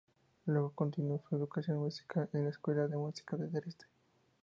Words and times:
Luego 0.47 0.71
continuó 0.71 1.21
su 1.29 1.35
educación 1.35 1.77
musical 1.77 2.27
en 2.33 2.39
el 2.41 2.47
Escuela 2.47 2.87
de 2.87 2.97
Música 2.97 3.37
de 3.37 3.49
Dresde. 3.49 3.85